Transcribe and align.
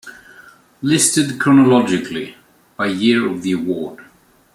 Listed 0.81 1.37
chronologically 1.39 2.35
by 2.75 2.87
year 2.87 3.27
of 3.29 3.43
the 3.43 3.51
award. 3.51 4.03